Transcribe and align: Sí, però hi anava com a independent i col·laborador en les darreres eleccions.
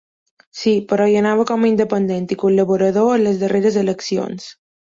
Sí, 0.61 0.71
però 0.93 1.05
hi 1.11 1.17
anava 1.19 1.45
com 1.51 1.67
a 1.67 1.69
independent 1.73 2.27
i 2.37 2.39
col·laborador 2.47 3.13
en 3.19 3.25
les 3.29 3.41
darreres 3.45 3.81
eleccions. 3.87 4.53